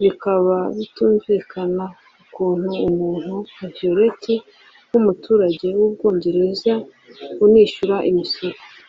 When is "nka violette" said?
3.50-4.34